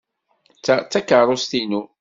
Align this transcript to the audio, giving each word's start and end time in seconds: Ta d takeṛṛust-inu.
Ta 0.65 0.75
d 0.81 0.85
takeṛṛust-inu. 0.91 1.81